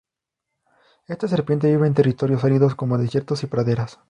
Esta 1.07 1.27
serpiente 1.27 1.67
vive 1.67 1.85
en 1.85 1.93
terrenos 1.93 2.43
áridos, 2.43 2.73
como 2.73 2.97
desiertos 2.97 3.43
y 3.43 3.45
praderas. 3.45 3.99